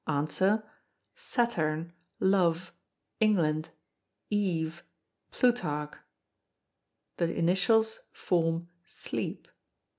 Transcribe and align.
Answer 0.07 0.63
_S_aturn; 1.15 1.91
_L_ove; 2.19 2.71
_E_ngland; 3.21 3.69
_E_ve; 4.31 4.81
_P_lutarch. 5.31 5.95
The 7.17 7.31
initials 7.35 7.99
form 8.11 8.67
_sleep. 8.87 9.45